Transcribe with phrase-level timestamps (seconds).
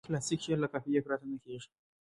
[0.07, 1.69] کلاسیک شعر له قافیه پرته نه کیږي.